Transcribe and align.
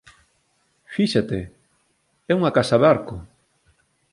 Fíxate, 0.95 1.39
é 2.31 2.33
unha 2.39 2.53
casa 2.57 2.77
barco. 2.85 3.15